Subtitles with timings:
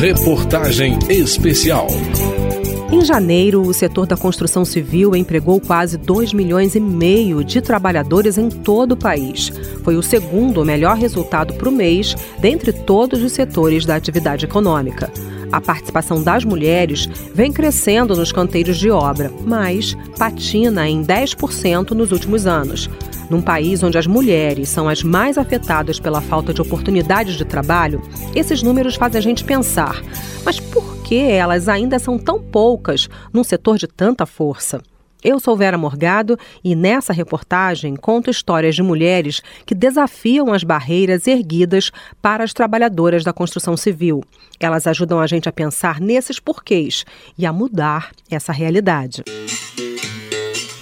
[0.00, 1.86] Reportagem Especial.
[2.90, 8.38] Em janeiro, o setor da construção civil empregou quase 2 milhões e meio de trabalhadores
[8.38, 9.52] em todo o país.
[9.84, 15.12] Foi o segundo melhor resultado para o mês dentre todos os setores da atividade econômica.
[15.52, 22.12] A participação das mulheres vem crescendo nos canteiros de obra, mas patina em 10% nos
[22.12, 22.88] últimos anos.
[23.28, 28.02] Num país onde as mulheres são as mais afetadas pela falta de oportunidades de trabalho,
[28.34, 30.02] esses números fazem a gente pensar:
[30.44, 34.80] mas por que elas ainda são tão poucas num setor de tanta força?
[35.22, 41.26] Eu sou Vera Morgado e nessa reportagem conto histórias de mulheres que desafiam as barreiras
[41.26, 41.90] erguidas
[42.22, 44.24] para as trabalhadoras da construção civil.
[44.58, 47.04] Elas ajudam a gente a pensar nesses porquês
[47.36, 49.22] e a mudar essa realidade.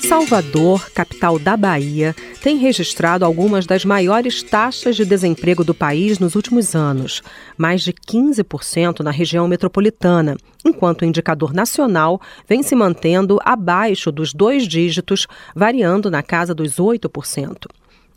[0.09, 6.35] Salvador, capital da Bahia, tem registrado algumas das maiores taxas de desemprego do país nos
[6.35, 7.23] últimos anos,
[7.59, 14.33] mais de 15% na região metropolitana, enquanto o indicador nacional vem se mantendo abaixo dos
[14.33, 17.67] dois dígitos, variando na casa dos 8%.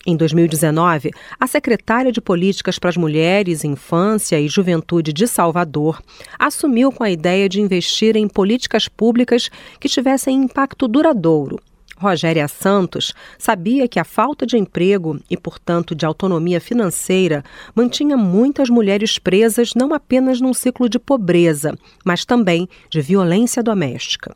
[0.08, 6.02] Em 2019, a secretária de Políticas para as Mulheres, Infância e Juventude de Salvador
[6.39, 11.59] assumiu com a ideia de investir em políticas públicas que tivessem impacto duradouro
[12.02, 17.44] Rogéria Santos sabia que a falta de emprego e, portanto, de autonomia financeira
[17.75, 24.35] mantinha muitas mulheres presas não apenas num ciclo de pobreza, mas também de violência doméstica.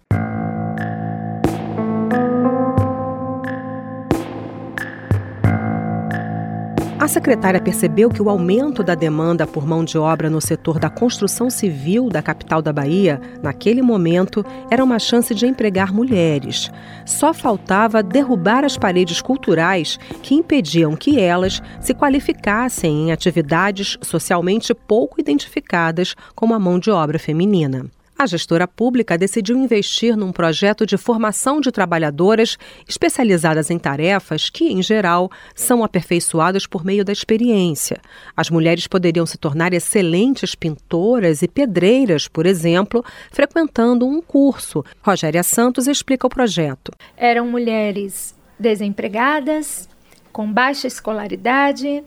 [7.05, 10.89] A secretária percebeu que o aumento da demanda por mão de obra no setor da
[10.89, 16.71] construção civil da capital da Bahia, naquele momento, era uma chance de empregar mulheres.
[17.05, 24.73] Só faltava derrubar as paredes culturais que impediam que elas se qualificassem em atividades socialmente
[24.73, 27.85] pouco identificadas como a mão de obra feminina.
[28.17, 34.71] A gestora pública decidiu investir num projeto de formação de trabalhadoras especializadas em tarefas que,
[34.71, 37.99] em geral, são aperfeiçoadas por meio da experiência.
[38.35, 44.81] As mulheres poderiam se tornar excelentes pintoras e pedreiras, por exemplo, frequentando um curso.
[45.01, 46.93] Rogéria Santos explica o projeto.
[47.17, 49.89] Eram mulheres desempregadas,
[50.31, 52.01] com baixa escolaridade,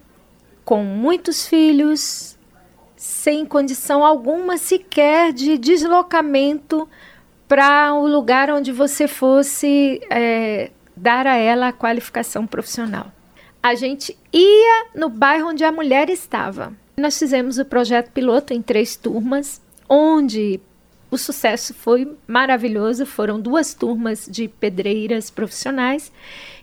[0.65, 2.38] com muitos filhos,
[2.99, 6.89] sem condição alguma sequer de deslocamento
[7.47, 13.13] para o lugar onde você fosse é, dar a ela a qualificação profissional.
[13.63, 16.73] A gente ia no bairro onde a mulher estava.
[16.97, 20.61] Nós fizemos o projeto piloto em três turmas, onde
[21.09, 23.07] o sucesso foi maravilhoso.
[23.07, 26.13] Foram duas turmas de pedreiras profissionais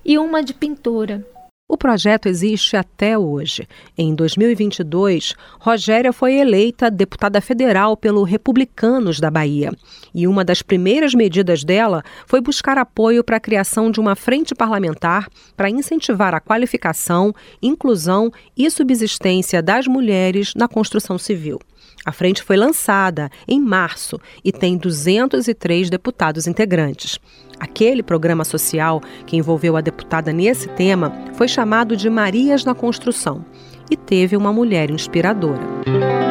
[0.03, 1.25] e uma de pintora.
[1.67, 3.67] O projeto existe até hoje.
[3.97, 9.71] Em 2022, Rogéria foi eleita deputada federal pelo Republicanos da Bahia.
[10.13, 14.53] E uma das primeiras medidas dela foi buscar apoio para a criação de uma frente
[14.53, 15.27] parlamentar
[15.57, 21.59] para incentivar a qualificação, inclusão e subsistência das mulheres na construção civil.
[22.05, 27.19] A frente foi lançada em março e tem 203 deputados integrantes.
[27.59, 33.45] Aquele programa social que envolveu a deputada nesse tema foi chamado de Marias na Construção
[33.89, 36.24] e teve uma mulher inspiradora.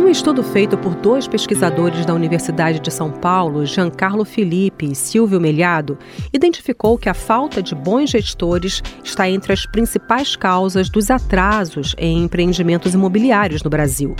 [0.00, 5.38] Um estudo feito por dois pesquisadores da Universidade de São Paulo, Giancarlo Felipe e Silvio
[5.38, 5.98] Melhado,
[6.32, 12.24] identificou que a falta de bons gestores está entre as principais causas dos atrasos em
[12.24, 14.16] empreendimentos imobiliários no Brasil.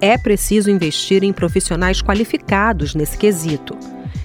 [0.00, 3.78] É preciso investir em profissionais qualificados nesse quesito.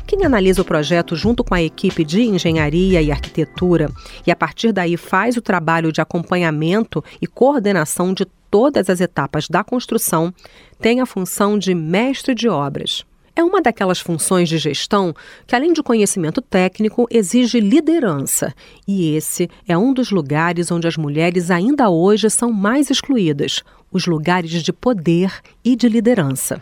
[0.08, 3.92] Quem analisa o projeto junto com a equipe de engenharia e arquitetura
[4.26, 9.50] e a partir daí faz o trabalho de acompanhamento e coordenação de todas as etapas
[9.50, 10.34] da construção,
[10.80, 13.04] tem a função de mestre de obras.
[13.36, 15.14] É uma daquelas funções de gestão
[15.46, 18.56] que, além de conhecimento técnico, exige liderança.
[18.88, 23.62] E esse é um dos lugares onde as mulheres ainda hoje são mais excluídas
[23.92, 26.62] os lugares de poder e de liderança.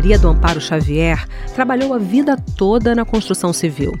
[0.00, 1.18] Maria do Amparo Xavier
[1.54, 3.92] trabalhou a vida toda na construção civil.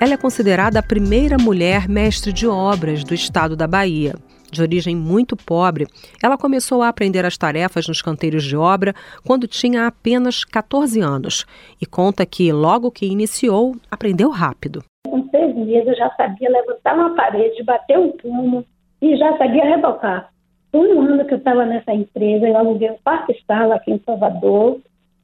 [0.00, 4.14] Ela é considerada a primeira mulher mestre de obras do estado da Bahia.
[4.52, 5.88] De origem muito pobre,
[6.22, 8.94] ela começou a aprender as tarefas nos canteiros de obra
[9.26, 11.44] quando tinha apenas 14 anos
[11.82, 14.84] e conta que, logo que iniciou, aprendeu rápido.
[15.08, 18.64] Com seis meses eu já sabia levantar uma parede, bater um pumo
[19.02, 20.30] e já sabia rebocar.
[20.72, 24.78] Um ano que eu estava nessa empresa, eu aluguei um parque-sala aqui em Salvador,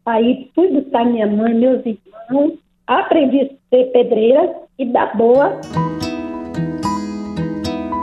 [0.06, 5.60] Aí fui buscar minha mãe, meus irmãos, aprendi a ser pedreira e da boa.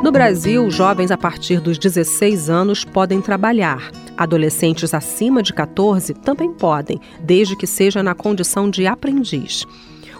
[0.03, 3.91] No Brasil, jovens a partir dos 16 anos podem trabalhar.
[4.17, 9.67] Adolescentes acima de 14 também podem, desde que seja na condição de aprendiz.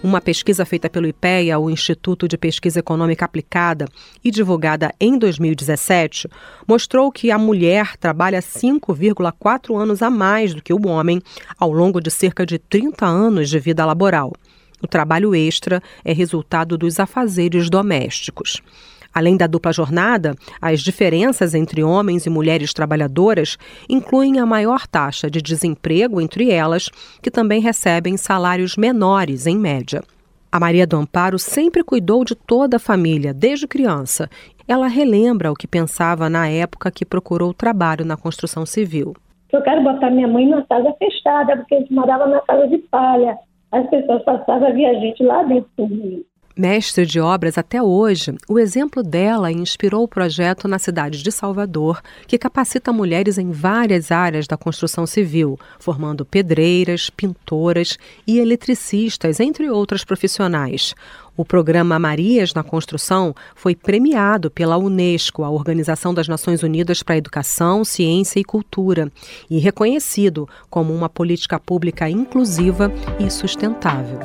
[0.04, 3.88] Uma pesquisa feita pelo IPEA, o Instituto de Pesquisa Econômica Aplicada,
[4.24, 6.28] e divulgada em 2017,
[6.68, 11.22] mostrou que a mulher trabalha 5,4 anos a mais do que o homem
[11.56, 14.34] ao longo de cerca de 30 anos de vida laboral.
[14.82, 18.60] O trabalho extra é resultado dos afazeres domésticos.
[19.14, 23.58] Além da dupla jornada, as diferenças entre homens e mulheres trabalhadoras
[23.90, 26.90] incluem a maior taxa de desemprego entre elas,
[27.22, 30.02] que também recebem salários menores em média.
[30.52, 34.30] A Maria do Amparo sempre cuidou de toda a família, desde criança.
[34.68, 39.16] Ela relembra o que pensava na época que procurou trabalho na construção civil.
[39.52, 42.78] Eu quero botar minha mãe numa casa fechada, porque a gente morava na casa de
[42.78, 43.38] palha.
[43.72, 45.70] As pessoas passavam, a gente lá dentro.
[46.58, 52.02] Mestre de obras até hoje, o exemplo dela inspirou o projeto na cidade de Salvador,
[52.28, 59.70] que capacita mulheres em várias áreas da construção civil, formando pedreiras, pintoras e eletricistas, entre
[59.70, 60.94] outras profissionais.
[61.38, 67.16] O programa Marias na Construção foi premiado pela Unesco, a Organização das Nações Unidas para
[67.16, 69.10] a Educação, Ciência e Cultura,
[69.50, 74.20] e reconhecido como uma política pública inclusiva e sustentável.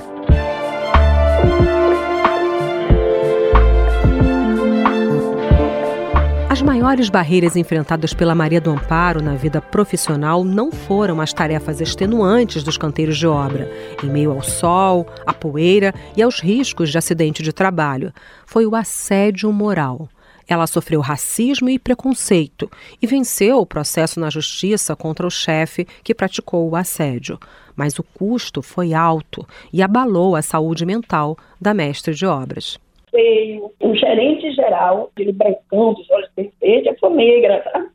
[6.87, 12.63] Maiores barreiras enfrentadas pela Maria do Amparo na vida profissional não foram as tarefas extenuantes
[12.63, 13.69] dos canteiros de obra,
[14.05, 18.13] em meio ao sol, à poeira e aos riscos de acidente de trabalho.
[18.47, 20.09] Foi o assédio moral.
[20.47, 22.71] Ela sofreu racismo e preconceito
[23.03, 27.37] e venceu o processo na justiça contra o chefe que praticou o assédio.
[27.75, 32.79] Mas o custo foi alto e abalou a saúde mental da mestre de obras
[33.17, 33.73] feio.
[33.81, 37.87] O gerente geral, ele brancão, dos olhos eu sou negra, tá?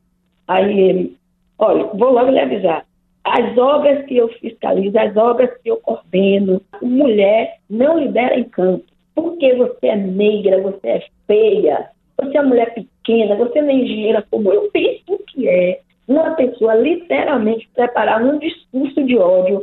[0.48, 1.16] Aí ele,
[1.58, 2.84] olha, vou logo lhe avisar.
[3.24, 8.84] As obras que eu fiscalizo, as obras que eu coordeno, mulher não lidera em campo.
[9.14, 11.90] Porque você é negra, você é feia,
[12.20, 14.68] você é mulher pequena, você não é engenheira como eu.
[14.72, 19.60] Penso que é uma pessoa literalmente preparar um discurso de ódio.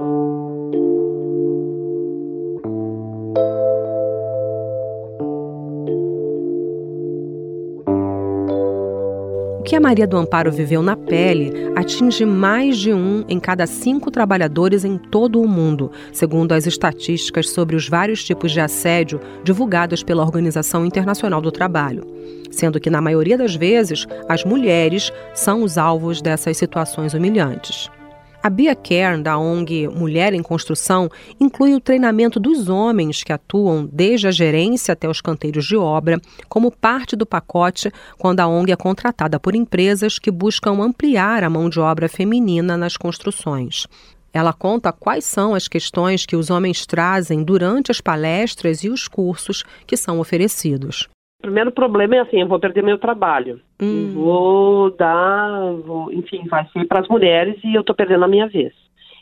[9.69, 14.10] Que a Maria do Amparo viveu na pele atinge mais de um em cada cinco
[14.10, 20.01] trabalhadores em todo o mundo, segundo as estatísticas sobre os vários tipos de assédio divulgadas
[20.01, 22.04] pela Organização Internacional do Trabalho.
[22.50, 27.92] Sendo que, na maioria das vezes, as mulheres são os alvos dessas situações humilhantes.
[28.41, 31.09] A Bia Kern, da ONG Mulher em Construção,
[31.41, 36.21] inclui o treinamento dos homens que atuam desde a gerência até os canteiros de obra,
[36.47, 41.50] como parte do pacote quando a ONG é contratada por empresas que buscam ampliar a
[41.50, 43.86] mão de obra feminina nas construções.
[44.31, 49.06] Ela conta quais são as questões que os homens trazem durante as palestras e os
[49.06, 51.09] cursos que são oferecidos.
[51.39, 53.62] O primeiro problema é assim, eu vou perder meu trabalho.
[53.81, 54.12] Hum.
[54.13, 58.45] Vou dar, vou, enfim, vai ser para as mulheres e eu estou perdendo a minha
[58.45, 58.74] vez.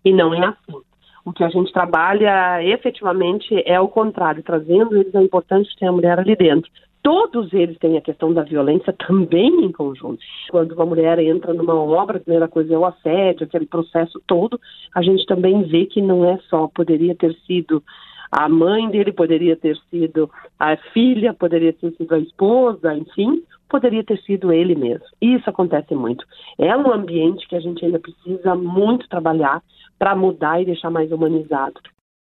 [0.04, 0.82] E não é assim.
[1.24, 5.86] O que a gente trabalha efetivamente é o contrário, trazendo eles a importância de ter
[5.86, 6.72] a mulher ali dentro.
[7.04, 10.20] Todos eles têm a questão da violência também em conjunto.
[10.50, 14.60] Quando uma mulher entra numa obra, a primeira coisa é o assédio, aquele processo todo,
[14.96, 17.84] a gente também vê que não é só, poderia ter sido
[18.32, 20.30] a mãe dele poderia ter sido
[20.60, 25.06] a filha, poderia ter sido a esposa, enfim, poderia ter sido ele mesmo.
[25.22, 26.26] Isso acontece muito.
[26.58, 29.62] É um ambiente que a gente ainda precisa muito trabalhar
[29.98, 31.80] para mudar e deixar mais humanizado.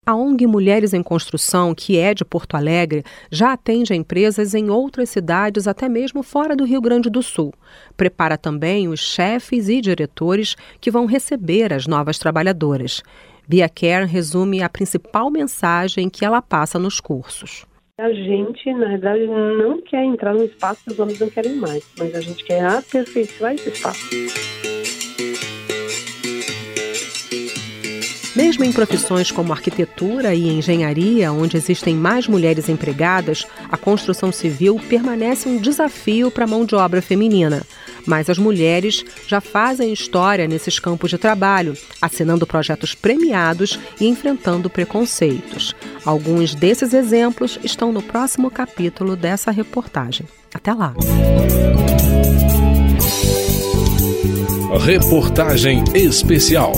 [0.05, 5.09] A ONG Mulheres em Construção, que é de Porto Alegre, já atende empresas em outras
[5.09, 7.53] cidades, até mesmo fora do Rio Grande do Sul.
[7.95, 13.03] Prepara também os chefes e diretores que vão receber as novas trabalhadoras.
[13.49, 17.65] Bia Care resume a principal mensagem que ela passa nos cursos.
[17.97, 21.83] A gente, na verdade, não quer entrar no espaço que os homens não querem mais,
[21.97, 24.07] mas a gente quer aperfeiçoar esse espaço.
[28.35, 34.79] Mesmo em profissões como arquitetura e engenharia, onde existem mais mulheres empregadas, a construção civil
[34.87, 37.63] permanece um desafio para a mão de obra feminina.
[38.09, 44.67] Mas as mulheres já fazem história nesses campos de trabalho, assinando projetos premiados e enfrentando
[44.67, 45.75] preconceitos.
[46.03, 50.25] Alguns desses exemplos estão no próximo capítulo dessa reportagem.
[50.51, 50.95] Até lá!
[54.83, 56.73] Reportagem especial.